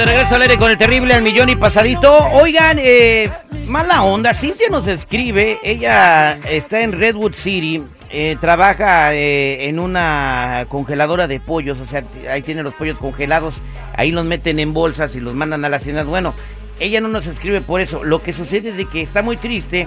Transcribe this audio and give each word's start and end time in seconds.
De 0.00 0.06
regreso 0.06 0.34
al 0.34 0.40
aire 0.40 0.56
con 0.56 0.70
el 0.70 0.78
terrible 0.78 1.12
al 1.12 1.20
millón 1.20 1.50
y 1.50 1.56
pasadito. 1.56 2.10
Oigan, 2.32 2.78
eh, 2.80 3.30
mala 3.66 4.02
onda. 4.02 4.32
Cintia 4.32 4.70
nos 4.70 4.86
escribe. 4.86 5.58
Ella 5.62 6.38
está 6.48 6.80
en 6.80 6.92
Redwood 6.92 7.34
City. 7.34 7.82
eh, 8.08 8.38
trabaja 8.40 9.14
eh, 9.14 9.68
en 9.68 9.78
una 9.78 10.64
congeladora 10.70 11.26
de 11.26 11.38
pollos. 11.38 11.78
O 11.80 11.84
sea, 11.84 12.02
ahí 12.30 12.40
tiene 12.40 12.62
los 12.62 12.72
pollos 12.72 12.96
congelados. 12.96 13.56
Ahí 13.94 14.10
los 14.10 14.24
meten 14.24 14.58
en 14.58 14.72
bolsas 14.72 15.14
y 15.16 15.20
los 15.20 15.34
mandan 15.34 15.66
a 15.66 15.68
las 15.68 15.82
tiendas. 15.82 16.06
Bueno, 16.06 16.32
ella 16.78 17.02
no 17.02 17.08
nos 17.08 17.26
escribe 17.26 17.60
por 17.60 17.82
eso. 17.82 18.02
Lo 18.02 18.22
que 18.22 18.32
sucede 18.32 18.70
es 18.70 18.78
de 18.78 18.86
que 18.86 19.02
está 19.02 19.20
muy 19.20 19.36
triste 19.36 19.86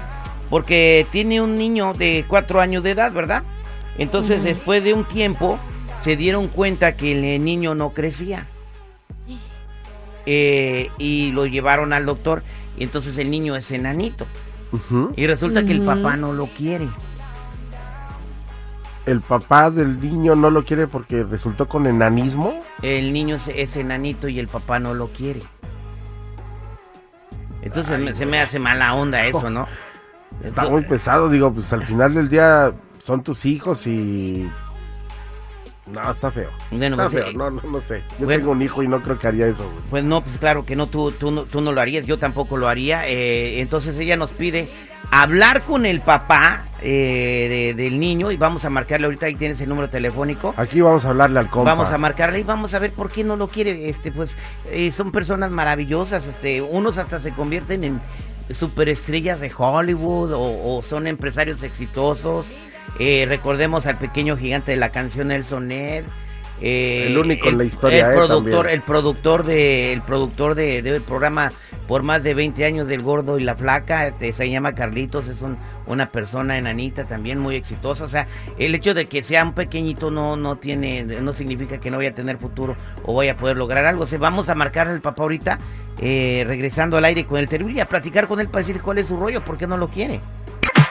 porque 0.51 1.07
tiene 1.09 1.41
un 1.41 1.57
niño 1.57 1.95
de 1.95 2.23
cuatro 2.27 2.61
años 2.61 2.83
de 2.83 2.91
edad, 2.91 3.11
¿verdad? 3.11 3.41
Entonces, 3.97 4.43
después 4.43 4.83
de 4.83 4.93
un 4.93 5.05
tiempo, 5.05 5.57
se 6.03 6.15
dieron 6.15 6.49
cuenta 6.49 6.95
que 6.95 7.13
el 7.13 7.43
niño 7.43 7.73
no 7.73 7.89
crecía 7.89 8.45
eh, 10.25 10.89
y 10.97 11.31
lo 11.31 11.45
llevaron 11.45 11.93
al 11.93 12.05
doctor 12.05 12.43
y 12.77 12.83
entonces 12.83 13.17
el 13.17 13.29
niño 13.29 13.55
es 13.55 13.71
enanito 13.71 14.25
y 15.15 15.27
resulta 15.27 15.63
que 15.63 15.71
el 15.71 15.81
papá 15.81 16.17
no 16.17 16.33
lo 16.33 16.47
quiere. 16.47 16.87
El 19.05 19.19
papá 19.21 19.69
del 19.69 19.99
niño 19.99 20.33
no 20.35 20.49
lo 20.49 20.63
quiere 20.65 20.87
porque 20.87 21.23
resultó 21.23 21.67
con 21.67 21.85
enanismo. 21.87 22.63
El 22.81 23.11
niño 23.13 23.35
es, 23.35 23.47
es 23.49 23.75
enanito 23.75 24.27
y 24.29 24.39
el 24.39 24.47
papá 24.47 24.79
no 24.79 24.93
lo 24.93 25.09
quiere. 25.09 25.41
Entonces 27.61 27.91
Ay, 27.93 28.03
me- 28.03 28.13
se 28.13 28.25
me 28.25 28.39
hace 28.39 28.59
mala 28.59 28.93
onda 28.95 29.25
eso, 29.27 29.49
¿no? 29.49 29.67
Está 30.37 30.47
Entonces- 30.47 30.71
muy 30.71 30.81
pesado, 30.83 31.29
digo, 31.29 31.53
pues 31.53 31.71
al 31.73 31.85
final 31.85 32.13
del 32.15 32.29
día 32.29 32.71
son 32.99 33.23
tus 33.23 33.45
hijos 33.45 33.85
y... 33.87 34.49
No, 35.85 36.11
está 36.11 36.31
feo. 36.31 36.49
Bueno, 36.71 36.95
Está 36.95 37.09
pues, 37.09 37.23
feo, 37.23 37.31
eh, 37.31 37.35
no, 37.35 37.49
no, 37.49 37.61
no 37.61 37.81
sé. 37.81 38.01
Yo 38.17 38.25
bueno. 38.25 38.39
tengo 38.39 38.51
un 38.53 38.61
hijo 38.61 38.83
y 38.83 38.87
no 38.87 39.01
creo 39.01 39.19
que 39.19 39.27
haría 39.27 39.47
eso, 39.47 39.63
güey. 39.69 39.83
Pues 39.89 40.03
no, 40.05 40.23
pues 40.23 40.37
claro 40.37 40.65
que 40.65 40.75
no, 40.77 40.87
tú, 40.87 41.11
tú, 41.11 41.29
no, 41.29 41.43
tú 41.43 41.59
no 41.59 41.73
lo 41.73 41.81
harías, 41.81 42.05
yo 42.05 42.17
tampoco 42.17 42.55
lo 42.57 42.69
haría. 42.69 43.07
eh, 43.07 43.59
entonces 43.59 43.97
ella 43.97 44.15
nos 44.15 44.31
pide 44.31 44.69
hablar 45.11 45.63
con 45.63 45.85
el 45.85 45.99
papá 45.99 46.65
eh, 46.81 47.73
de- 47.75 47.83
del 47.83 47.99
niño 47.99 48.31
y 48.31 48.37
vamos 48.37 48.63
a 48.63 48.69
marcarle 48.69 49.05
ahorita, 49.07 49.25
ahí 49.25 49.35
tienes 49.35 49.59
el 49.59 49.67
número 49.67 49.89
telefónico. 49.89 50.53
Aquí 50.55 50.79
vamos 50.79 51.03
a 51.03 51.09
hablarle 51.09 51.39
al 51.39 51.49
compa. 51.49 51.71
Vamos 51.75 51.91
a 51.93 51.97
marcarle 51.97 52.39
y 52.39 52.43
vamos 52.43 52.73
a 52.73 52.79
ver 52.79 52.93
por 52.93 53.11
qué 53.11 53.25
no 53.25 53.35
lo 53.35 53.49
quiere. 53.49 53.89
Este, 53.89 54.09
pues 54.11 54.31
eh, 54.71 54.89
son 54.91 55.11
personas 55.11 55.51
maravillosas. 55.51 56.25
Este, 56.25 56.61
unos 56.61 56.97
hasta 56.97 57.19
se 57.19 57.31
convierten 57.31 57.83
en 57.83 58.01
superestrellas 58.51 59.39
de 59.39 59.51
Hollywood 59.55 60.31
o, 60.33 60.77
o 60.77 60.83
son 60.83 61.07
empresarios 61.07 61.61
exitosos. 61.63 62.45
Eh, 62.99 63.25
recordemos 63.27 63.85
al 63.85 63.97
pequeño 63.97 64.37
gigante 64.37 64.71
de 64.71 64.77
la 64.77 64.89
canción 64.89 65.29
Nelson 65.29 65.67
Ned. 65.67 66.03
eh, 66.61 67.05
El 67.07 67.17
único 67.17 67.49
en 67.49 67.57
la 67.57 67.63
historia, 67.63 68.05
el 68.07 68.11
eh, 68.13 68.15
productor, 68.15 68.53
también. 68.53 68.75
el 68.75 68.81
productor 68.83 69.43
de, 69.43 69.93
el 69.93 70.01
productor 70.03 70.55
de, 70.55 70.81
del 70.81 71.01
programa 71.01 71.51
por 71.87 72.01
más 72.03 72.23
de 72.23 72.33
20 72.33 72.63
años 72.63 72.87
del 72.87 73.01
Gordo 73.01 73.37
y 73.39 73.43
la 73.43 73.55
Flaca, 73.55 74.07
este, 74.07 74.31
se 74.31 74.49
llama 74.49 74.73
Carlitos, 74.73 75.27
es 75.27 75.41
un- 75.41 75.57
una 75.85 76.05
persona 76.11 76.57
enanita 76.57 77.03
también 77.05 77.39
muy 77.39 77.57
exitosa, 77.57 78.05
o 78.05 78.07
sea, 78.07 78.25
el 78.57 78.73
hecho 78.73 78.93
de 78.93 79.07
que 79.07 79.21
sea 79.21 79.43
un 79.43 79.51
pequeñito 79.53 80.09
no 80.09 80.37
no 80.37 80.55
tiene 80.55 81.03
no 81.03 81.33
significa 81.33 81.79
que 81.79 81.91
no 81.91 81.97
vaya 81.97 82.11
a 82.11 82.15
tener 82.15 82.37
futuro 82.37 82.77
o 83.03 83.13
vaya 83.15 83.33
a 83.33 83.37
poder 83.37 83.57
lograr 83.57 83.85
algo. 83.85 84.03
O 84.03 84.07
sea, 84.07 84.17
vamos 84.19 84.47
a 84.47 84.55
marcarle 84.55 84.93
al 84.93 85.01
papá 85.01 85.23
ahorita 85.23 85.59
eh, 85.99 86.45
regresando 86.47 86.95
al 86.97 87.03
aire 87.05 87.25
con 87.25 87.37
el 87.39 87.49
terrible 87.49 87.73
y 87.73 87.79
a 87.81 87.87
platicar 87.89 88.27
con 88.27 88.39
él 88.39 88.47
para 88.47 88.65
decir 88.65 88.81
cuál 88.81 88.99
es 88.99 89.07
su 89.07 89.17
rollo, 89.17 89.41
por 89.43 89.57
qué 89.57 89.67
no 89.67 89.75
lo 89.75 89.89
quiere. 89.89 90.21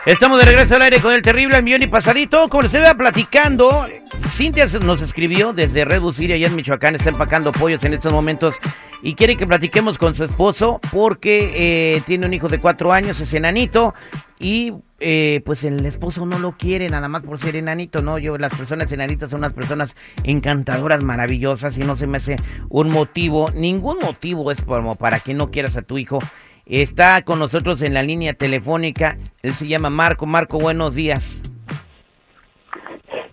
Estamos 0.05 0.41
de 0.41 0.47
regreso 0.47 0.75
al 0.75 0.83
aire 0.83 0.99
con 0.99 1.13
el 1.13 1.23
terrible 1.23 1.59
al 1.59 1.83
y 1.83 1.87
pasadito. 1.87 2.49
Como 2.49 2.65
les 2.65 2.75
iba 2.75 2.93
platicando, 2.95 3.87
Cintia 4.31 4.67
nos 4.85 5.01
escribió 5.01 5.53
desde 5.53 5.85
Red 5.85 6.01
Bull 6.01 6.13
City, 6.13 6.33
allá 6.33 6.49
en 6.49 6.57
Michoacán, 6.57 6.97
está 6.97 7.11
empacando 7.11 7.53
pollos 7.53 7.85
en 7.85 7.95
estos 7.95 8.12
momentos 8.12 8.57
y 9.01 9.15
quiere 9.15 9.37
que 9.37 9.47
platiquemos 9.47 9.99
con 9.99 10.17
su 10.17 10.25
esposo 10.25 10.81
porque 10.91 11.53
eh, 11.97 12.03
tiene 12.05 12.27
un 12.27 12.35
hijo 12.35 12.49
de 12.49 12.59
cuatro 12.59 12.93
años, 12.93 13.21
es 13.21 13.33
enanito 13.33 13.95
y 14.41 14.73
eh, 14.99 15.41
pues 15.47 15.62
el 15.62 15.87
esposo 15.87 16.27
no 16.27 16.41
lo 16.41 16.57
quiere 16.59 16.89
nada 16.91 17.07
más 17.07 17.23
por 17.23 17.39
ser 17.39 17.55
enanito, 17.55 18.03
¿no? 18.03 18.19
Yo, 18.19 18.39
las 18.39 18.53
personas 18.57 18.91
enanitas 18.91 19.31
son 19.31 19.39
unas 19.39 19.53
personas 19.53 19.95
encantadoras, 20.25 21.05
maravillosas 21.05 21.79
y 21.79 21.85
no 21.85 21.97
se 21.97 22.09
me 22.09 22.17
hace 22.17 22.37
un 22.69 22.91
motivo, 22.91 23.53
ningún 23.55 23.99
motivo 24.01 24.51
es 24.51 24.62
como 24.62 24.97
para 24.97 25.21
que 25.21 25.33
no 25.33 25.53
quieras 25.53 25.77
a 25.77 25.83
tu 25.83 25.97
hijo. 25.97 26.19
Está 26.67 27.23
con 27.23 27.39
nosotros 27.39 27.83
en 27.83 27.93
la 27.95 28.03
línea 28.03 28.34
telefónica, 28.34 29.19
él 29.43 29.55
se 29.55 29.67
llama 29.67 29.91
Marco. 29.91 30.27
Marco, 30.27 30.59
buenos 30.59 30.95
días. 30.95 31.43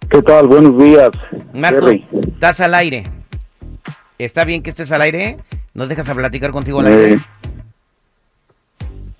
¿Qué 0.09 0.21
tal? 0.23 0.47
Buenos 0.47 0.77
días. 0.83 1.11
Marco, 1.53 1.85
Jerry. 1.85 2.07
estás 2.33 2.59
al 2.59 2.73
aire. 2.73 3.03
¿Está 4.17 4.43
bien 4.43 4.63
que 4.63 4.71
estés 4.71 4.91
al 4.91 5.01
aire? 5.01 5.37
¿Nos 5.75 5.87
dejas 5.87 6.09
a 6.09 6.15
platicar 6.15 6.51
contigo 6.51 6.79
al 6.79 6.87
Eh, 6.87 6.91
aire? 6.91 7.19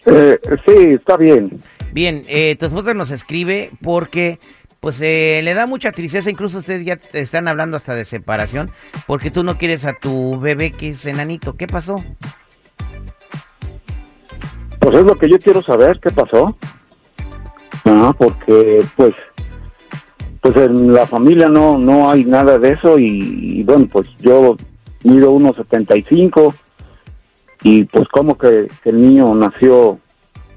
eh, 0.07 0.39
sí, 0.65 0.73
está 0.95 1.15
bien. 1.15 1.61
Bien, 1.93 2.25
eh, 2.27 2.55
tu 2.59 2.65
esposa 2.65 2.93
nos 2.95 3.11
escribe 3.11 3.69
porque 3.81 4.39
pues 4.79 4.99
eh, 5.01 5.41
le 5.43 5.53
da 5.53 5.67
mucha 5.67 5.91
tristeza, 5.91 6.29
incluso 6.29 6.59
ustedes 6.59 6.85
ya 6.85 6.95
te 6.95 7.19
están 7.19 7.47
hablando 7.47 7.75
hasta 7.77 7.93
de 7.95 8.05
separación, 8.05 8.71
porque 9.07 9.29
tú 9.29 9.43
no 9.43 9.57
quieres 9.57 9.85
a 9.85 9.93
tu 9.93 10.39
bebé 10.39 10.71
que 10.71 10.89
es 10.91 11.05
enanito. 11.05 11.55
¿Qué 11.57 11.67
pasó? 11.67 12.03
Pues 14.79 14.97
es 14.97 15.05
lo 15.05 15.15
que 15.15 15.29
yo 15.29 15.39
quiero 15.39 15.61
saber, 15.61 15.99
¿qué 16.01 16.09
pasó? 16.11 16.55
Ah, 17.85 18.13
porque 18.17 18.83
pues 18.95 19.13
pues 20.41 20.55
en 20.55 20.93
la 20.93 21.05
familia 21.05 21.47
no 21.49 21.77
no 21.77 22.09
hay 22.09 22.23
nada 22.25 22.57
de 22.57 22.69
eso 22.73 22.97
y, 22.97 23.59
y, 23.59 23.63
bueno, 23.63 23.87
pues 23.91 24.07
yo 24.19 24.55
mido 25.03 25.33
1.75 25.33 26.53
y 27.63 27.83
pues 27.85 28.07
como 28.09 28.37
que, 28.37 28.69
que 28.83 28.89
el 28.89 29.01
niño 29.01 29.33
nació 29.35 29.99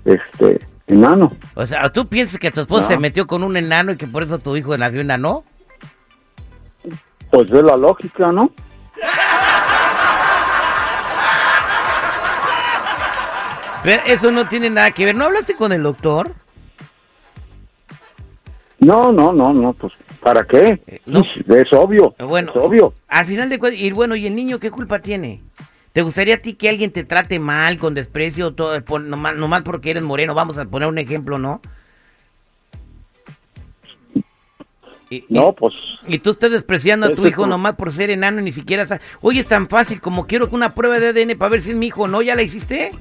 este 0.05 0.61
enano. 0.87 1.33
O 1.55 1.67
sea, 1.67 1.91
¿tú 1.91 2.07
piensas 2.07 2.39
que 2.39 2.51
tu 2.51 2.61
esposa 2.61 2.83
No. 2.85 2.89
se 2.91 2.99
metió 2.99 3.27
con 3.27 3.43
un 3.43 3.57
enano 3.57 3.93
y 3.93 3.97
que 3.97 4.07
por 4.07 4.23
eso 4.23 4.39
tu 4.39 4.57
hijo 4.57 4.77
nació 4.77 5.01
enano? 5.01 5.43
Pues 7.31 7.51
es 7.51 7.63
la 7.63 7.77
lógica, 7.77 8.31
¿no? 8.31 8.53
Eso 14.07 14.31
no 14.31 14.49
tiene 14.49 14.71
nada 14.71 14.91
que 14.91 15.05
ver. 15.05 15.15
¿No 15.15 15.25
hablaste 15.25 15.55
con 15.55 15.73
el 15.73 15.83
doctor? 15.83 16.35
No, 18.79 19.13
no, 19.13 19.33
no, 19.33 19.53
no, 19.53 19.73
pues 19.75 19.93
¿para 20.21 20.45
qué? 20.45 20.81
Eh, 20.87 21.01
no. 21.07 21.21
Es 21.21 21.73
obvio. 21.73 22.15
Bueno, 22.19 22.51
es 22.51 22.57
obvio. 22.57 22.95
Al 23.09 23.27
final 23.27 23.49
de 23.49 23.59
cuentas, 23.59 23.81
y 23.81 23.93
bueno, 23.93 24.17
¿y 24.17 24.27
el 24.27 24.35
niño 24.35 24.59
qué 24.59 24.71
culpa 24.71 24.99
tiene? 25.01 25.41
¿Te 25.93 26.03
gustaría 26.03 26.37
a 26.37 26.39
ti 26.39 26.55
que 26.55 26.69
alguien 26.69 26.91
te 26.91 27.05
trate 27.05 27.39
mal, 27.39 27.79
con 27.79 27.95
desprecio, 27.95 28.55
todo, 28.55 28.83
por- 28.85 29.03
nomás, 29.03 29.37
nomás 29.37 29.63
porque 29.63 29.91
eres 29.91 30.03
moreno? 30.03 30.35
Vamos 30.35 30.59
a 30.59 30.65
poner 30.65 30.89
un 30.89 30.99
ejemplo, 30.99 31.39
¿no? 31.39 31.61
Y, 35.11 35.17
y- 35.17 35.25
No, 35.29 35.53
pues 35.53 35.75
y 36.09 36.19
tú 36.19 36.31
estás 36.31 36.51
despreciando 36.51 37.07
a 37.07 37.15
tu 37.15 37.27
hijo 37.27 37.47
nomás 37.47 37.75
por 37.77 37.93
ser 37.93 38.11
enano 38.11 38.41
y 38.41 38.45
ni 38.45 38.53
siquiera 38.53 39.01
Oye, 39.21 39.41
es 39.41 39.47
tan 39.47 39.69
fácil 39.69 40.01
como 40.01 40.27
quiero 40.27 40.49
que 40.49 40.55
una 40.57 40.75
prueba 40.75 40.99
de 40.99 41.09
ADN 41.09 41.37
para 41.37 41.51
ver 41.51 41.61
si 41.61 41.71
es 41.71 41.77
mi 41.77 41.87
hijo, 41.87 42.09
¿no? 42.09 42.23
¿Ya 42.23 42.35
la 42.35 42.43
hiciste? 42.43 42.93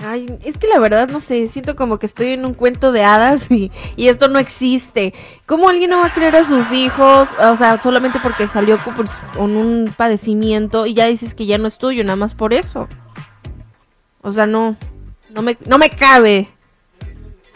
Ay, 0.00 0.38
es 0.44 0.56
que 0.56 0.68
la 0.68 0.78
verdad 0.78 1.08
no 1.08 1.18
sé, 1.18 1.48
siento 1.48 1.74
como 1.74 1.98
que 1.98 2.06
estoy 2.06 2.28
en 2.28 2.44
un 2.44 2.54
cuento 2.54 2.92
de 2.92 3.02
hadas 3.02 3.50
y, 3.50 3.72
y 3.96 4.08
esto 4.08 4.28
no 4.28 4.38
existe. 4.38 5.12
¿Cómo 5.44 5.68
alguien 5.68 5.90
no 5.90 5.98
va 6.00 6.06
a 6.06 6.14
creer 6.14 6.36
a 6.36 6.44
sus 6.44 6.70
hijos? 6.70 7.28
O 7.40 7.56
sea, 7.56 7.80
solamente 7.80 8.20
porque 8.22 8.46
salió 8.46 8.78
con, 8.78 8.94
pues, 8.94 9.10
con 9.36 9.56
un 9.56 9.92
padecimiento 9.96 10.86
y 10.86 10.94
ya 10.94 11.06
dices 11.06 11.34
que 11.34 11.46
ya 11.46 11.58
no 11.58 11.66
es 11.66 11.78
tuyo, 11.78 12.04
nada 12.04 12.14
más 12.16 12.36
por 12.36 12.54
eso. 12.54 12.88
O 14.20 14.30
sea, 14.30 14.46
no, 14.46 14.76
no 15.30 15.42
me, 15.42 15.56
no 15.66 15.78
me 15.78 15.90
cabe. 15.90 16.48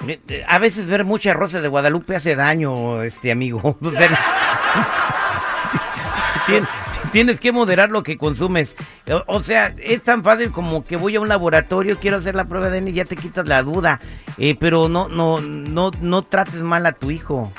Eh, 0.08 0.44
A 0.48 0.58
veces 0.58 0.86
ver 0.86 1.04
mucha 1.04 1.34
rosa 1.34 1.60
de 1.60 1.68
Guadalupe 1.68 2.16
hace 2.16 2.34
daño, 2.34 3.02
este 3.04 3.30
amigo. 3.30 3.78
tienes 7.12 7.38
que 7.38 7.52
moderar 7.52 7.90
lo 7.90 8.02
que 8.02 8.18
consumes. 8.18 8.74
O, 9.08 9.22
o 9.36 9.40
sea, 9.42 9.72
es 9.78 10.02
tan 10.02 10.24
fácil 10.24 10.50
como 10.50 10.84
que 10.84 10.96
voy 10.96 11.14
a 11.14 11.20
un 11.20 11.28
laboratorio, 11.28 11.96
quiero 11.98 12.16
hacer 12.16 12.34
la 12.34 12.46
prueba 12.46 12.68
de 12.68 12.78
ADN 12.78 12.88
y 12.88 12.92
ya 12.94 13.04
te 13.04 13.14
quitas 13.14 13.46
la 13.46 13.62
duda. 13.62 14.00
Eh, 14.38 14.56
pero 14.58 14.88
no, 14.88 15.06
no, 15.08 15.40
no, 15.40 15.92
no 16.00 16.22
trates 16.22 16.62
mal 16.62 16.84
a 16.86 16.92
tu 16.92 17.12
hijo. 17.12 17.52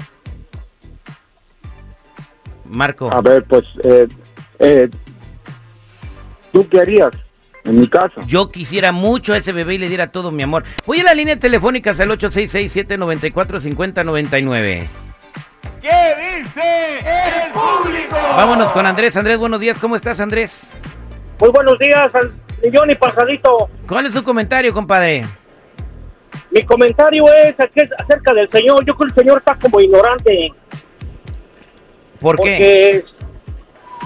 Marco. 2.66 3.10
A 3.14 3.22
ver, 3.22 3.46
pues, 3.46 3.64
eh, 3.84 4.08
Eh, 4.60 4.90
¿Tú 6.52 6.68
qué 6.70 6.80
harías 6.80 7.10
en 7.64 7.82
mi 7.82 7.90
caso? 7.90 8.22
Yo 8.28 8.52
quisiera 8.52 8.92
mucho 8.92 9.34
a 9.34 9.38
ese 9.38 9.52
bebé 9.52 9.76
y 9.76 9.80
le 9.80 9.90
diera 9.90 10.12
todo 10.12 10.32
mi 10.32 10.42
amor. 10.44 10.64
Voy 10.86 11.00
a 11.00 11.04
la 11.04 11.14
línea 11.14 11.38
telefónica 11.38 11.92
al 11.92 12.10
866-794-5099. 12.12 14.88
¿Qué 15.84 15.90
dice 15.90 17.00
el 17.00 17.52
público? 17.52 18.16
Vámonos 18.38 18.72
con 18.72 18.86
Andrés. 18.86 19.18
Andrés, 19.18 19.38
buenos 19.38 19.60
días. 19.60 19.78
¿Cómo 19.80 19.98
estás, 19.98 20.18
Andrés? 20.22 20.66
Muy 21.42 21.50
buenos 21.50 21.78
días, 21.78 22.10
al 22.16 22.32
millón 22.64 22.90
y 22.90 22.96
pasadito. 22.96 23.70
¿Cuál 23.86 24.06
es 24.06 24.14
su 24.14 24.24
comentario, 24.24 24.74
compadre? 24.74 25.26
Mi 26.52 26.64
comentario 26.64 27.26
es 27.34 27.58
acerca 27.60 28.34
del 28.34 28.50
Señor. 28.50 28.86
Yo 28.86 28.96
creo 28.96 29.12
que 29.12 29.20
el 29.20 29.26
Señor 29.26 29.40
está 29.40 29.58
como 29.62 29.82
ignorante. 29.82 30.54
¿Por 32.22 32.38
qué? 32.38 33.04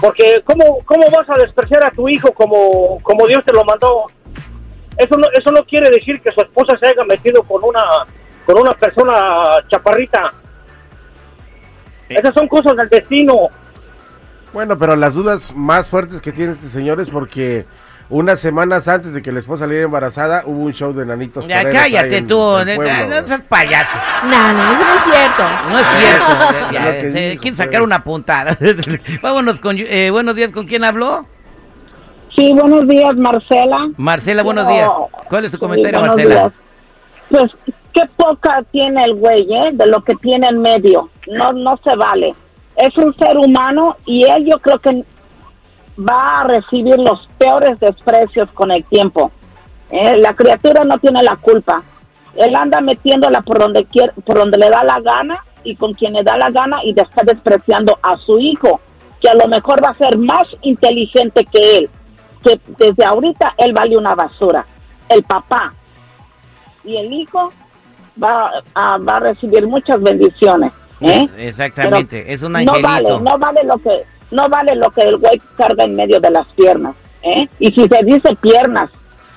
porque 0.00 0.42
¿cómo, 0.44 0.80
¿cómo 0.84 1.06
vas 1.16 1.30
a 1.30 1.40
despreciar 1.40 1.86
a 1.86 1.92
tu 1.92 2.08
hijo 2.08 2.32
como, 2.32 2.98
como 3.04 3.28
Dios 3.28 3.44
te 3.44 3.52
lo 3.52 3.64
mandó? 3.64 4.06
Eso 4.96 5.16
no, 5.16 5.28
eso 5.32 5.52
no 5.52 5.62
quiere 5.62 5.90
decir 5.90 6.20
que 6.22 6.32
su 6.32 6.40
esposa 6.40 6.76
se 6.76 6.88
haya 6.88 7.04
metido 7.04 7.44
con 7.44 7.62
una, 7.62 7.84
con 8.44 8.58
una 8.58 8.74
persona 8.74 9.62
chaparrita. 9.68 10.34
Esas 12.08 12.34
son 12.34 12.48
cosas 12.48 12.76
del 12.76 12.88
destino. 12.88 13.48
Bueno, 14.52 14.78
pero 14.78 14.96
las 14.96 15.14
dudas 15.14 15.54
más 15.54 15.88
fuertes 15.88 16.20
que 16.20 16.32
tiene 16.32 16.52
este 16.52 16.68
señor 16.68 17.00
es 17.00 17.10
porque 17.10 17.66
unas 18.10 18.40
semanas 18.40 18.88
antes 18.88 19.12
de 19.12 19.20
que 19.20 19.30
la 19.30 19.40
esposa 19.40 19.64
saliera 19.64 19.84
embarazada 19.84 20.42
hubo 20.46 20.60
un 20.64 20.72
show 20.72 20.94
de 20.94 21.04
nanitos. 21.04 21.46
Ya 21.46 21.68
cállate 21.68 22.18
en 22.18 22.26
tú, 22.26 22.56
el 22.56 22.64
neta, 22.66 22.76
pueblo, 22.82 23.20
no 23.20 23.26
seas 23.26 23.40
payaso. 23.42 23.98
No, 24.24 24.52
no, 24.54 24.72
eso 24.72 24.84
no 24.84 24.94
es 24.94 25.04
cierto. 25.04 25.42
No 25.70 25.78
es 25.78 25.86
cierto. 25.98 26.72
Ya, 26.72 26.84
se 27.12 27.30
dijo, 27.30 27.42
pues. 27.42 27.56
sacar 27.56 27.82
una 27.82 28.02
puntada. 28.02 28.56
Vámonos 29.22 29.60
con 29.60 29.76
eh, 29.78 30.10
buenos 30.10 30.34
días. 30.34 30.50
¿Con 30.50 30.66
quién 30.66 30.84
habló? 30.84 31.26
Sí, 32.34 32.52
buenos 32.54 32.88
días, 32.88 33.14
Marcela. 33.16 33.90
Marcela, 33.96 34.42
buenos 34.42 34.64
No. 34.64 34.70
días. 34.72 34.90
¿Cuál 35.28 35.44
es 35.44 35.50
tu 35.50 35.56
Sí, 35.56 35.60
comentario, 35.60 36.00
Marcela? 36.00 36.34
días. 36.34 36.52
Pues, 37.30 37.76
qué 37.92 38.02
poca 38.16 38.62
tiene 38.70 39.02
el 39.04 39.14
güey, 39.16 39.42
¿eh? 39.42 39.70
De 39.72 39.86
lo 39.88 40.02
que 40.02 40.14
tiene 40.16 40.46
en 40.48 40.62
medio. 40.62 41.10
No, 41.28 41.52
no 41.52 41.76
se 41.84 41.94
vale. 41.96 42.34
Es 42.76 42.96
un 42.96 43.14
ser 43.16 43.36
humano 43.36 43.96
y 44.06 44.24
él 44.24 44.46
yo 44.46 44.58
creo 44.58 44.78
que 44.78 45.04
va 45.98 46.40
a 46.40 46.44
recibir 46.44 46.98
los 46.98 47.28
peores 47.38 47.78
desprecios 47.80 48.50
con 48.52 48.70
el 48.70 48.84
tiempo. 48.84 49.30
¿eh? 49.90 50.16
La 50.18 50.34
criatura 50.34 50.84
no 50.84 50.98
tiene 50.98 51.22
la 51.22 51.36
culpa. 51.36 51.82
Él 52.36 52.54
anda 52.54 52.80
metiéndola 52.80 53.40
por 53.42 53.58
donde 53.58 53.84
quiere, 53.86 54.12
por 54.24 54.38
donde 54.38 54.58
le 54.58 54.70
da 54.70 54.84
la 54.84 55.00
gana 55.00 55.44
y 55.64 55.74
con 55.74 55.92
quien 55.94 56.12
le 56.12 56.22
da 56.22 56.36
la 56.36 56.50
gana 56.50 56.78
y 56.84 56.90
está 56.90 57.22
despreciando 57.24 57.98
a 58.02 58.16
su 58.18 58.38
hijo, 58.38 58.80
que 59.20 59.28
a 59.28 59.34
lo 59.34 59.48
mejor 59.48 59.82
va 59.82 59.90
a 59.90 59.98
ser 59.98 60.16
más 60.16 60.46
inteligente 60.62 61.44
que 61.52 61.78
él. 61.78 61.90
Que 62.44 62.60
desde 62.78 63.04
ahorita 63.04 63.54
él 63.58 63.72
vale 63.72 63.98
una 63.98 64.14
basura. 64.14 64.64
El 65.08 65.24
papá 65.24 65.74
y 66.84 66.96
el 66.96 67.12
hijo 67.12 67.52
va 68.22 68.62
va 68.76 69.14
a 69.14 69.20
recibir 69.20 69.66
muchas 69.66 70.00
bendiciones. 70.00 70.72
¿Eh? 71.00 71.28
Exactamente, 71.38 72.22
Pero 72.22 72.34
es 72.34 72.42
un 72.42 72.52
no 72.52 72.58
angelito. 72.58 72.88
vale, 72.88 73.08
no 73.20 73.38
vale 73.38 73.60
lo 73.64 73.78
que 73.78 74.04
no 74.30 74.48
vale 74.48 74.74
lo 74.76 74.90
que 74.90 75.00
el 75.02 75.16
güey 75.16 75.40
carga 75.56 75.84
en 75.84 75.96
medio 75.96 76.20
de 76.20 76.30
las 76.30 76.46
piernas, 76.48 76.94
¿eh? 77.22 77.48
Y 77.58 77.70
si 77.72 77.86
se 77.88 78.04
dice 78.04 78.34
piernas, 78.40 78.90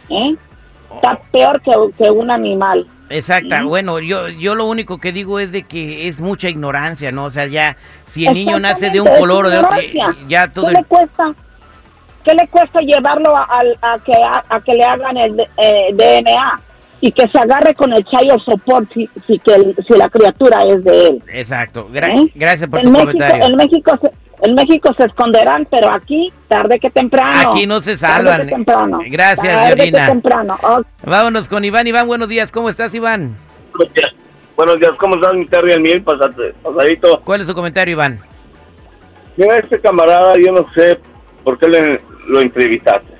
¿eh? 0.09 0.35
Está 0.95 1.17
peor 1.31 1.61
que, 1.61 1.71
que 1.97 2.11
un 2.11 2.29
animal. 2.31 2.85
Exacta, 3.09 3.63
bueno, 3.63 3.99
yo 3.99 4.29
yo 4.29 4.55
lo 4.55 4.65
único 4.65 4.97
que 4.97 5.11
digo 5.11 5.39
es 5.39 5.51
de 5.51 5.63
que 5.63 6.07
es 6.07 6.19
mucha 6.19 6.47
ignorancia, 6.49 7.11
¿no? 7.11 7.25
O 7.25 7.29
sea, 7.29 7.45
ya 7.47 7.75
si 8.05 8.25
el 8.25 8.33
niño 8.33 8.59
nace 8.59 8.89
de 8.89 9.01
un 9.01 9.07
color 9.19 9.45
o 9.45 9.49
de 9.49 9.59
otro, 9.59 9.77
ya 10.27 10.47
todo 10.49 10.67
¿Qué 10.67 10.73
le 10.73 10.83
cuesta? 10.85 11.33
¿Qué 12.23 12.33
le 12.33 12.47
cuesta 12.47 12.79
llevarlo 12.81 13.35
a, 13.35 13.43
a 13.81 13.99
que 13.99 14.13
a, 14.13 14.43
a 14.47 14.59
que 14.61 14.73
le 14.73 14.83
hagan 14.83 15.17
el 15.17 15.39
eh, 15.57 15.93
DNA 15.93 16.61
y 17.01 17.11
que 17.11 17.27
se 17.27 17.37
agarre 17.39 17.73
con 17.73 17.91
el 17.93 18.03
chayo 18.05 18.37
support 18.39 18.87
si, 18.93 19.09
si 19.27 19.37
que 19.39 19.53
el- 19.55 19.75
si 19.87 19.97
la 19.97 20.07
criatura 20.09 20.63
es 20.63 20.83
de 20.83 21.07
él? 21.07 21.23
Exacto. 21.33 21.89
Gra- 21.91 22.15
¿Eh? 22.17 22.31
Gracias 22.35 22.69
por 22.69 22.79
en 22.79 22.85
tu 22.85 22.91
México, 22.91 23.11
comentario. 23.11 23.45
en 23.47 23.55
México 23.57 23.99
se, 24.01 24.11
en 24.49 24.55
México 24.55 24.93
se 24.97 25.05
esconderán, 25.05 25.67
pero 25.69 25.91
aquí 25.91 26.31
tarde 26.47 26.79
que 26.79 26.89
temprano. 26.91 27.49
Aquí 27.51 27.65
no 27.67 27.81
se 27.81 27.97
Tarde 27.97 28.27
salvan. 28.27 28.47
que 28.47 28.53
temprano. 28.53 28.99
Gracias, 29.09 29.55
tarde 29.55 29.67
Georgina. 29.75 29.99
que 30.05 30.11
temprano. 30.11 30.57
Oh, 30.63 30.81
Vámonos 31.03 31.47
con 31.49 31.65
Iván. 31.65 31.87
Iván, 31.87 32.07
buenos 32.07 32.29
días. 32.29 32.51
¿Cómo 32.51 32.69
estás, 32.69 32.93
Iván? 32.93 33.35
Buenos 33.75 33.93
días. 33.95 34.11
Buenos 34.55 34.79
días, 34.79 34.91
¿cómo 34.99 35.15
estás, 35.15 35.33
mi 35.33 35.47
Terry? 35.47 35.71
El 35.71 35.81
mil 35.81 36.03
pasate- 36.03 36.53
pasadito. 36.61 37.21
¿Cuál 37.25 37.41
es 37.41 37.47
su 37.47 37.53
comentario, 37.55 37.93
Iván? 37.93 38.19
Mira, 39.37 39.57
este 39.57 39.79
camarada, 39.79 40.33
yo 40.35 40.51
no 40.51 40.67
sé 40.75 40.99
por 41.43 41.57
qué 41.57 41.67
le, 41.67 42.01
lo 42.27 42.41
entrevistaste. 42.41 43.10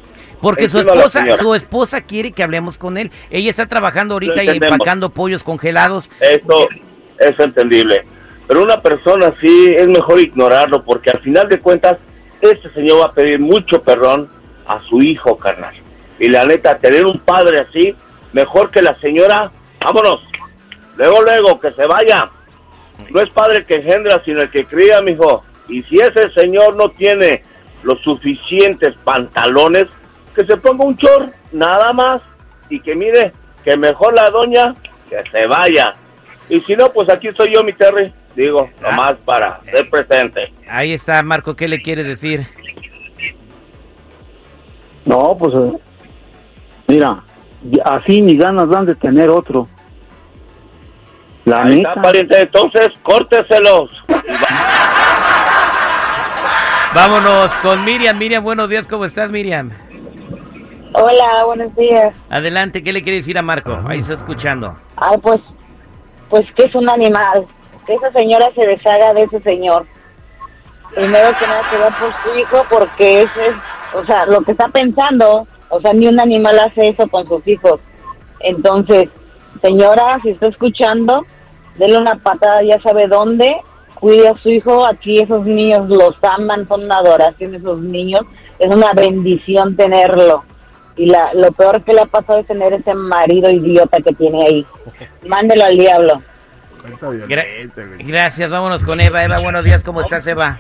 Porque 0.41 0.69
su 0.69 0.79
esposa, 0.79 1.38
su 1.38 1.53
esposa 1.55 2.01
quiere 2.01 2.31
que 2.31 2.43
hablemos 2.43 2.77
con 2.77 2.97
él. 2.97 3.11
Ella 3.29 3.49
está 3.49 3.67
trabajando 3.67 4.15
ahorita 4.15 4.43
y 4.43 4.49
empacando 4.49 5.09
pollos 5.09 5.43
congelados. 5.43 6.09
Eso 6.19 6.67
es 7.19 7.39
entendible. 7.39 8.03
Pero 8.47 8.63
una 8.63 8.81
persona 8.81 9.27
así 9.27 9.73
es 9.77 9.88
mejor 9.88 10.19
ignorarlo 10.19 10.83
porque 10.83 11.11
al 11.11 11.21
final 11.21 11.47
de 11.47 11.59
cuentas, 11.59 11.97
este 12.41 12.69
señor 12.73 13.01
va 13.01 13.05
a 13.05 13.13
pedir 13.13 13.39
mucho 13.39 13.81
perdón 13.81 14.29
a 14.65 14.81
su 14.89 15.01
hijo, 15.01 15.38
carnal. 15.38 15.75
Y 16.19 16.27
la 16.27 16.45
neta, 16.45 16.77
tener 16.77 17.05
un 17.05 17.19
padre 17.19 17.59
así, 17.61 17.95
mejor 18.33 18.71
que 18.71 18.81
la 18.81 18.99
señora, 18.99 19.51
vámonos. 19.79 20.21
Luego, 20.97 21.21
luego, 21.21 21.59
que 21.59 21.71
se 21.71 21.85
vaya. 21.85 22.29
No 23.09 23.21
es 23.21 23.29
padre 23.29 23.65
que 23.65 23.75
engendra, 23.75 24.21
sino 24.25 24.41
el 24.41 24.51
que 24.51 24.65
cría, 24.65 25.01
mijo. 25.01 25.43
Y 25.67 25.83
si 25.83 25.95
ese 25.95 26.29
señor 26.35 26.75
no 26.75 26.89
tiene 26.89 27.43
los 27.83 27.99
suficientes 28.01 28.95
pantalones, 29.03 29.88
que 30.35 30.45
se 30.45 30.57
ponga 30.57 30.85
un 30.85 30.97
chor, 30.97 31.31
nada 31.51 31.93
más. 31.93 32.21
Y 32.69 32.79
que 32.79 32.95
mire, 32.95 33.33
que 33.63 33.75
mejor 33.77 34.13
la 34.13 34.29
doña, 34.29 34.73
que 35.09 35.17
se 35.31 35.47
vaya. 35.47 35.95
Y 36.50 36.59
si 36.61 36.75
no, 36.75 36.89
pues 36.91 37.09
aquí 37.09 37.29
soy 37.35 37.53
yo, 37.53 37.63
mi 37.63 37.73
Terry. 37.73 38.13
Digo, 38.35 38.69
nomás 38.81 39.15
para 39.25 39.59
ser 39.73 39.89
presente. 39.89 40.53
Ahí 40.69 40.93
está, 40.93 41.21
Marco. 41.21 41.55
¿Qué 41.55 41.67
le 41.67 41.81
quiere 41.81 42.03
decir? 42.03 42.47
No, 45.03 45.35
pues 45.38 45.53
eh, 45.53 45.73
mira, 46.88 47.23
así 47.85 48.21
ni 48.21 48.38
ganas 48.38 48.69
dan 48.69 48.85
de 48.85 48.95
tener 48.95 49.29
otro. 49.29 49.67
La 51.43 51.63
Ahí 51.63 51.77
neta. 51.77 51.89
está, 51.89 52.01
pariente. 52.01 52.39
Entonces, 52.39 52.89
córteselos. 53.03 53.89
Vámonos 56.95 57.51
con 57.61 57.83
Miriam. 57.83 58.17
Miriam, 58.17 58.43
buenos 58.43 58.69
días. 58.69 58.88
¿Cómo 58.88 59.05
estás, 59.05 59.29
Miriam? 59.31 59.71
Hola, 60.93 61.45
buenos 61.45 61.74
días. 61.75 62.13
Adelante, 62.29 62.83
¿qué 62.83 62.91
le 62.91 63.01
quiere 63.01 63.19
decir 63.19 63.38
a 63.38 63.41
Marco? 63.41 63.79
Ahí 63.88 64.00
está 64.00 64.15
escuchando. 64.15 64.75
Ay, 64.98 65.17
pues, 65.21 65.39
pues 66.29 66.45
que 66.53 66.63
es 66.63 66.75
un 66.75 66.89
animal. 66.89 67.45
Que 67.86 67.93
esa 67.93 68.12
señora 68.12 68.48
se 68.53 68.67
deshaga 68.67 69.13
de 69.13 69.21
ese 69.24 69.39
señor. 69.39 69.86
Primero 70.93 71.29
que 71.39 71.48
nada 71.48 71.63
se 71.69 71.77
va 71.77 71.89
por 71.91 72.13
su 72.15 72.38
hijo 72.38 72.65
porque 72.69 73.21
ese 73.21 73.48
es, 73.48 73.55
o 73.95 74.05
sea, 74.05 74.25
lo 74.25 74.41
que 74.41 74.51
está 74.51 74.67
pensando, 74.67 75.48
o 75.69 75.79
sea, 75.79 75.93
ni 75.93 76.07
un 76.07 76.19
animal 76.19 76.60
hace 76.60 76.89
eso 76.89 77.07
con 77.07 77.25
sus 77.25 77.48
hijos. 77.48 77.79
Entonces, 78.41 79.07
señora, 79.62 80.19
si 80.24 80.31
está 80.31 80.48
escuchando, 80.48 81.25
dele 81.77 82.00
una 82.00 82.15
patada, 82.15 82.62
ya 82.63 82.81
sabe 82.81 83.07
dónde, 83.07 83.50
cuide 83.95 84.27
a 84.27 84.38
su 84.39 84.50
hijo, 84.50 84.86
aquí 84.86 85.19
esos 85.21 85.45
niños 85.45 85.88
los 85.88 86.15
aman, 86.21 86.67
son 86.67 86.83
una 86.83 86.95
adoración 86.95 87.55
esos 87.55 87.79
niños, 87.79 88.21
es 88.60 88.75
una 88.75 88.91
bendición 88.93 89.77
tenerlo. 89.77 90.43
Y 90.98 91.05
la, 91.05 91.33
lo 91.33 91.51
peor 91.51 91.83
que 91.83 91.93
le 91.93 92.01
ha 92.01 92.05
pasado 92.05 92.39
es 92.39 92.48
tener 92.48 92.74
ese 92.74 92.93
marido 92.93 93.50
idiota 93.50 93.98
que 94.00 94.13
tiene 94.13 94.45
ahí. 94.45 94.65
Mándelo 95.27 95.65
al 95.65 95.77
diablo. 95.77 96.21
Gra-. 97.27 97.45
Gracias, 98.00 98.50
vámonos 98.50 98.83
con 98.83 99.00
Eva. 99.00 99.24
Eva, 99.24 99.39
buenos 99.39 99.63
días. 99.63 99.83
¿Cómo 99.83 100.01
estás, 100.01 100.25
Eva? 100.27 100.60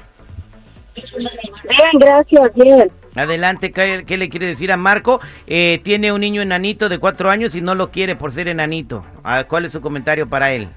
Bien, 0.95 1.99
gracias, 1.99 2.53
bien. 2.55 2.91
Adelante, 3.15 3.71
¿qué, 3.71 4.03
qué 4.05 4.17
le 4.17 4.29
quiere 4.29 4.47
decir 4.47 4.71
a 4.71 4.77
Marco? 4.77 5.19
Eh, 5.47 5.81
tiene 5.83 6.13
un 6.13 6.21
niño 6.21 6.41
enanito 6.41 6.87
de 6.89 6.97
cuatro 6.97 7.29
años 7.29 7.55
y 7.55 7.61
no 7.61 7.75
lo 7.75 7.91
quiere 7.91 8.15
por 8.15 8.31
ser 8.31 8.47
enanito. 8.47 9.03
Ah, 9.23 9.45
¿Cuál 9.47 9.65
es 9.65 9.73
su 9.73 9.81
comentario 9.81 10.29
para 10.29 10.53
él? 10.53 10.69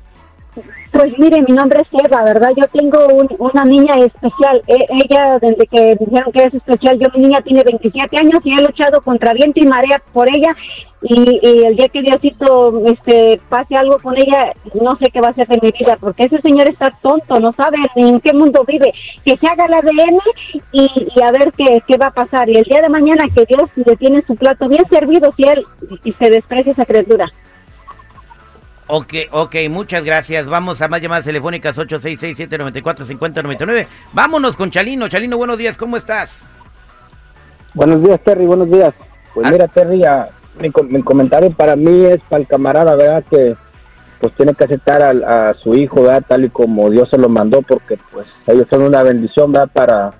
Pues 0.92 1.12
mire, 1.18 1.42
mi 1.42 1.54
nombre 1.54 1.80
es 1.82 1.88
Eva, 2.06 2.23
¿verdad? 2.23 2.50
Yo 2.56 2.64
tengo 2.73 3.06
un- 3.08 3.34
una 3.38 3.64
niña 3.64 3.94
especial. 3.96 4.62
E- 4.68 4.87
ella, 5.02 5.38
desde 5.40 5.66
que 5.66 5.96
dijeron 5.99 6.32
que 6.32 6.44
es 6.44 6.54
especial, 6.54 6.99
yo 7.00 7.08
mi 7.14 7.23
niña 7.26 7.40
tiene 7.42 7.64
27 7.64 8.16
años 8.16 8.38
y 8.44 8.52
he 8.52 8.62
luchado 8.62 9.00
contra 9.02 9.32
viento 9.32 9.58
y 9.61 9.66
marea 9.66 10.00
por 10.12 10.28
ella. 10.28 10.54
Y, 11.02 11.40
el 11.66 11.76
día 11.76 11.88
que 11.88 12.00
Diosito 12.00 12.80
este, 12.87 13.40
pase 13.49 13.75
algo 13.76 13.99
con 13.99 14.16
ella, 14.16 14.52
no 14.80 14.92
sé 14.96 15.11
qué 15.12 15.20
va 15.20 15.28
a 15.28 15.30
hacer 15.32 15.49
de 15.49 15.58
mi 15.61 15.70
vida, 15.78 15.99
porque 16.00 16.25
ese 16.25 16.40
señor 16.40 16.68
está 16.68 16.96
tonto, 17.02 17.40
no 17.40 17.52
sabe 17.52 17.76
en 17.96 18.20
qué 18.20 18.32
mundo 18.32 18.64
vive. 18.66 18.92
Que 19.25 19.37
se 19.37 19.46
haga 19.49 19.66
el 19.66 19.75
ADN 19.75 20.18
y, 20.73 20.84
y 21.14 21.23
a 21.23 21.32
ver 21.32 21.52
qué, 21.52 21.96
va 21.99 22.06
a 22.06 22.11
pasar. 22.14 22.49
Y 22.49 22.56
el 22.56 22.64
día 22.64 22.80
de 22.80 22.88
mañana 22.88 23.25
que 23.34 23.44
Dios 23.46 23.68
le 23.75 23.96
tiene 23.96 24.23
su 24.26 24.37
plato 24.37 24.68
bien 24.68 24.84
servido, 24.88 25.32
si 25.37 25.42
él 25.42 25.64
se 26.18 26.30
desprecia 26.30 26.73
esa 26.73 26.84
criatura. 26.87 27.30
Ok, 28.86 29.14
ok, 29.30 29.54
muchas 29.70 30.04
gracias. 30.04 30.44
Vamos 30.46 30.82
a 30.82 30.88
más 30.88 31.00
llamadas 31.00 31.24
telefónicas 31.24 31.78
866-794-5099. 31.78 33.86
Vámonos 34.12 34.56
con 34.56 34.70
Chalino. 34.70 35.08
Chalino, 35.08 35.36
buenos 35.38 35.56
días, 35.58 35.76
¿cómo 35.78 35.96
estás? 35.96 36.42
Buenos 37.72 38.02
días, 38.02 38.20
Terry, 38.22 38.44
buenos 38.46 38.70
días. 38.70 38.92
Pues 39.32 39.46
Ah. 39.46 39.50
mira, 39.50 39.66
Terry, 39.68 40.04
ah, 40.04 40.28
mi, 40.60 40.70
mi 40.88 41.02
comentario 41.02 41.50
para 41.50 41.76
mí 41.76 42.04
es 42.04 42.20
para 42.28 42.42
el 42.42 42.46
camarada, 42.48 42.94
¿verdad? 42.94 43.24
Que 43.30 43.56
pues 44.20 44.32
tiene 44.36 44.54
que 44.54 44.64
aceptar 44.64 45.02
al- 45.02 45.24
a, 45.24 45.54
su 45.54 45.74
hijo, 45.74 46.02
¿verdad? 46.02 46.22
Tal 46.28 46.44
y 46.44 46.50
como 46.50 46.88
Dios 46.90 47.08
se 47.10 47.18
lo 47.18 47.28
mandó, 47.28 47.62
porque 47.62 47.98
pues 48.12 48.26
ellos 48.46 48.66
son 48.70 48.82
una 48.82 49.02
bendición, 49.02 49.50
¿verdad? 49.52 49.70
Para... 49.72 50.12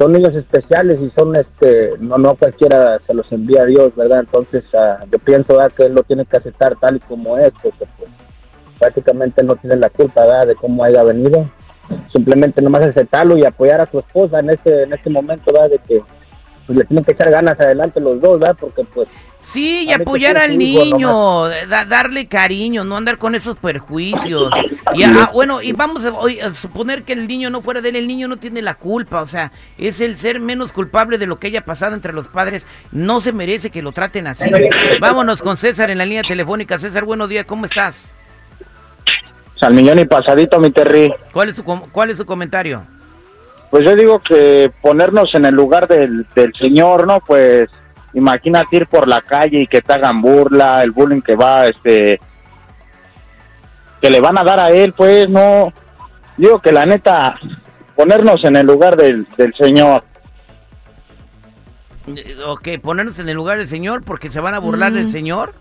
Son 0.00 0.12
niños 0.12 0.34
especiales 0.34 0.98
y 0.98 1.10
son, 1.10 1.36
este, 1.36 1.90
no, 1.98 2.16
no 2.16 2.34
cualquiera 2.34 2.98
se 3.06 3.12
los 3.12 3.30
envía 3.30 3.64
a 3.64 3.66
Dios, 3.66 3.94
¿verdad? 3.94 4.20
Entonces, 4.20 4.64
ah, 4.72 5.04
yo 5.12 5.18
pienso, 5.18 5.54
¿verdad? 5.54 5.72
Que 5.76 5.84
él 5.84 5.92
lo 5.92 6.02
tiene 6.04 6.24
que 6.24 6.38
aceptar 6.38 6.74
tal 6.80 6.96
y 6.96 7.00
como 7.00 7.36
es, 7.36 7.50
porque 7.62 7.84
pues 7.98 8.10
prácticamente 8.78 9.44
no 9.44 9.56
tiene 9.56 9.76
la 9.76 9.90
culpa, 9.90 10.22
¿verdad? 10.22 10.46
De 10.46 10.54
cómo 10.54 10.82
haya 10.84 11.04
venido. 11.04 11.50
Simplemente 12.14 12.62
nomás 12.62 12.86
aceptarlo 12.86 13.36
y 13.36 13.44
apoyar 13.44 13.82
a 13.82 13.90
su 13.90 13.98
esposa 13.98 14.38
en 14.38 14.48
este, 14.48 14.84
en 14.84 14.92
este 14.94 15.10
momento, 15.10 15.52
¿verdad? 15.52 15.68
De 15.68 15.78
que 15.86 16.02
pues 16.70 16.78
le 16.78 16.84
tienen 16.84 17.04
que 17.04 17.12
echar 17.12 17.30
ganas 17.32 17.58
adelante 17.58 17.98
los 17.98 18.20
dos, 18.20 18.38
¿verdad? 18.38 18.56
Porque 18.60 18.84
pues 18.94 19.08
Sí, 19.42 19.86
y 19.88 19.92
apoyar 19.92 20.36
al 20.36 20.56
niño, 20.58 21.48
da- 21.48 21.84
darle 21.86 22.26
cariño, 22.28 22.84
no 22.84 22.96
andar 22.96 23.16
con 23.18 23.34
esos 23.34 23.56
perjuicios. 23.56 24.52
Y 24.94 25.02
ah, 25.04 25.30
bueno, 25.32 25.62
y 25.62 25.72
vamos 25.72 26.04
a, 26.04 26.12
hoy 26.12 26.40
a 26.40 26.50
suponer 26.50 27.02
que 27.04 27.12
el 27.14 27.26
niño 27.26 27.48
no 27.50 27.60
fuera 27.62 27.80
de 27.80 27.88
él, 27.88 27.96
el 27.96 28.06
niño 28.06 28.28
no 28.28 28.36
tiene 28.36 28.60
la 28.62 28.74
culpa, 28.74 29.20
o 29.22 29.26
sea, 29.26 29.50
es 29.78 30.00
el 30.00 30.16
ser 30.16 30.40
menos 30.40 30.72
culpable 30.72 31.16
de 31.18 31.26
lo 31.26 31.38
que 31.38 31.46
haya 31.48 31.64
pasado 31.64 31.94
entre 31.94 32.12
los 32.12 32.28
padres, 32.28 32.64
no 32.92 33.20
se 33.20 33.32
merece 33.32 33.70
que 33.70 33.82
lo 33.82 33.92
traten 33.92 34.26
así. 34.26 34.48
Vámonos 35.00 35.42
con 35.42 35.56
César 35.56 35.90
en 35.90 35.98
la 35.98 36.06
línea 36.06 36.22
telefónica. 36.22 36.78
César, 36.78 37.04
buenos 37.04 37.28
días, 37.28 37.46
¿cómo 37.46 37.64
estás? 37.66 38.12
al 39.62 39.74
millón 39.74 39.98
y 39.98 40.04
pasadito, 40.06 40.58
mi 40.60 40.70
Terry. 40.70 41.12
¿Cuál 41.32 41.50
es 41.50 41.56
su, 41.56 41.64
com- 41.64 41.88
cuál 41.92 42.10
es 42.10 42.16
su 42.16 42.24
comentario? 42.26 42.82
Pues 43.70 43.84
yo 43.84 43.94
digo 43.94 44.18
que 44.18 44.70
ponernos 44.82 45.32
en 45.34 45.44
el 45.44 45.54
lugar 45.54 45.86
del, 45.86 46.26
del 46.34 46.52
señor, 46.54 47.06
¿no? 47.06 47.20
Pues 47.20 47.68
imagínate 48.14 48.76
ir 48.78 48.86
por 48.88 49.06
la 49.06 49.22
calle 49.22 49.60
y 49.62 49.66
que 49.66 49.80
te 49.80 49.92
hagan 49.92 50.20
burla, 50.20 50.82
el 50.82 50.90
bullying 50.90 51.20
que 51.20 51.36
va, 51.36 51.66
este, 51.66 52.20
que 54.02 54.10
le 54.10 54.20
van 54.20 54.38
a 54.38 54.44
dar 54.44 54.60
a 54.60 54.70
él, 54.70 54.92
pues 54.96 55.28
no. 55.28 55.72
Digo 56.36 56.58
que 56.60 56.72
la 56.72 56.84
neta, 56.86 57.38
ponernos 57.94 58.42
en 58.44 58.56
el 58.56 58.66
lugar 58.66 58.96
del, 58.96 59.26
del 59.36 59.54
señor. 59.54 60.02
Eh, 62.08 62.36
Ok, 62.46 62.68
ponernos 62.82 63.18
en 63.20 63.28
el 63.28 63.36
lugar 63.36 63.58
del 63.58 63.68
Señor 63.68 64.02
porque 64.02 64.30
se 64.30 64.40
van 64.40 64.54
a 64.54 64.58
burlar 64.58 64.90
Mm. 64.90 64.94
del 64.94 65.12
Señor. 65.12 65.54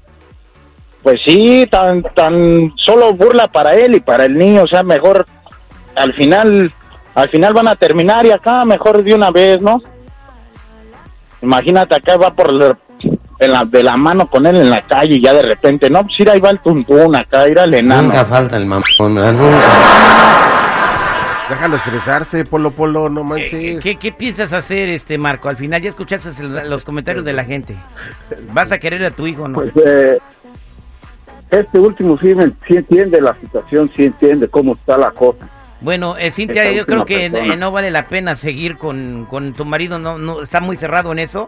Pues 1.03 1.19
sí, 1.27 1.67
tan, 1.69 2.01
tan 2.15 2.73
solo 2.77 3.13
burla 3.13 3.47
para 3.49 3.75
él 3.75 3.95
y 3.95 3.99
para 3.99 4.25
el 4.25 4.35
niño, 4.37 4.63
o 4.63 4.67
sea, 4.67 4.81
mejor 4.83 5.25
al 5.95 6.13
final, 6.15 6.73
al 7.19 7.29
final 7.29 7.53
van 7.53 7.67
a 7.67 7.75
terminar 7.75 8.25
y 8.25 8.31
acá 8.31 8.65
mejor 8.65 9.03
de 9.03 9.13
una 9.13 9.31
vez, 9.31 9.61
¿no? 9.61 9.81
Imagínate 11.41 11.95
acá 11.95 12.17
va 12.17 12.31
por 12.33 12.77
en 13.41 13.51
la- 13.53 13.63
de 13.63 13.83
la 13.83 13.95
mano 13.95 14.27
con 14.27 14.45
él 14.45 14.57
en 14.57 14.69
la 14.69 14.81
calle 14.81 15.15
y 15.15 15.21
ya 15.21 15.33
de 15.33 15.43
repente, 15.43 15.89
no, 15.89 16.03
pues 16.03 16.19
ir 16.19 16.29
ahí 16.29 16.39
va 16.41 16.49
el 16.49 16.59
tuntún 16.59 17.15
acá, 17.15 17.47
ir 17.47 17.57
al 17.59 17.73
enano. 17.73 18.03
Nunca 18.03 18.25
falta 18.25 18.57
el 18.57 18.65
mamón, 18.65 19.15
¿verdad? 19.15 19.33
Nunca. 19.33 19.65
Déjalo 21.49 21.75
expresarse, 21.77 22.45
Polo 22.45 22.71
Polo, 22.71 23.09
no 23.09 23.21
Eh, 23.21 23.23
manches. 23.23 23.79
¿Qué, 23.81 23.95
qué 23.95 24.11
piensas 24.11 24.53
hacer, 24.53 24.89
este 24.89 25.17
Marco? 25.17 25.49
Al 25.49 25.57
final 25.57 25.81
ya 25.81 25.89
escuchaste 25.89 26.29
el- 26.41 26.69
los 26.69 26.83
comentarios 26.83 27.23
de 27.25 27.33
la 27.33 27.43
gente. 27.43 27.75
¿Vas 28.53 28.71
a 28.71 28.77
querer 28.77 29.03
a 29.05 29.11
tu 29.11 29.25
hijo 29.25 29.43
o 29.43 29.47
no? 29.47 29.59
Pues 29.61 29.71
eh, 29.83 30.19
este 31.49 31.79
último 31.79 32.19
sí, 32.19 32.35
me- 32.35 32.51
sí 32.67 32.75
entiende 32.77 33.19
la 33.21 33.33
situación, 33.35 33.89
sí 33.95 34.03
entiende 34.03 34.47
cómo 34.49 34.73
está 34.73 34.97
la 34.97 35.09
cosa. 35.11 35.47
Bueno, 35.81 36.17
eh, 36.17 36.31
Cintia, 36.31 36.71
yo 36.71 36.85
creo 36.85 37.05
que 37.05 37.25
eh, 37.25 37.55
no 37.57 37.71
vale 37.71 37.89
la 37.89 38.07
pena 38.07 38.35
seguir 38.35 38.77
con, 38.77 39.25
con 39.29 39.53
tu 39.53 39.63
marido, 39.63 39.97
no, 39.97 40.17
no 40.17 40.41
está 40.41 40.59
muy 40.59 40.75
cerrado 40.75 41.11
en 41.11 41.19
eso. 41.19 41.47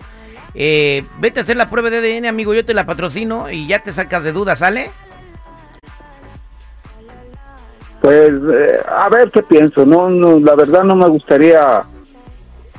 Eh, 0.53 1.03
vete 1.19 1.39
a 1.39 1.43
hacer 1.43 1.57
la 1.57 1.69
prueba 1.69 1.89
de 1.89 1.97
ADN, 1.97 2.25
amigo, 2.25 2.53
yo 2.53 2.65
te 2.65 2.73
la 2.73 2.85
patrocino 2.85 3.49
y 3.49 3.67
ya 3.67 3.83
te 3.83 3.93
sacas 3.93 4.23
de 4.23 4.31
dudas, 4.31 4.59
¿sale? 4.59 4.91
Pues 8.01 8.31
eh, 8.31 8.79
a 8.89 9.09
ver 9.09 9.31
qué 9.31 9.43
pienso, 9.43 9.85
no, 9.85 10.09
no, 10.09 10.39
la 10.39 10.55
verdad 10.55 10.83
no 10.83 10.95
me 10.95 11.07
gustaría 11.07 11.83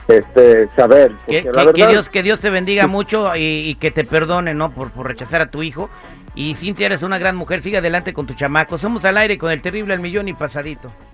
este 0.09 0.69
saber. 0.71 1.13
Que, 1.27 1.43
Dios, 1.75 2.09
que 2.09 2.23
Dios 2.23 2.41
te 2.41 2.51
bendiga 2.51 2.87
mucho 2.87 3.37
y, 3.37 3.69
y 3.69 3.75
que 3.77 3.91
te 3.91 4.05
perdone, 4.05 4.55
¿no? 4.55 4.73
Por, 4.73 4.91
por 4.91 5.07
rechazar 5.07 5.41
a 5.43 5.51
tu 5.51 5.63
hijo. 5.63 5.91
Y 6.35 6.55
Cintia, 6.55 6.87
eres 6.87 7.03
una 7.03 7.19
gran 7.19 7.37
mujer, 7.37 7.61
sigue 7.61 7.79
adelante 7.79 8.13
con 8.13 8.27
tu 8.27 8.35
chamaco. 8.35 8.79
Somos 8.79 9.05
al 9.05 9.19
aire 9.19 9.39
con 9.39 9.53
el 9.53 9.61
terrible 9.61 9.95
al 9.95 10.01
millón 10.01 10.29
y 10.29 10.33
pasadito. 10.33 10.91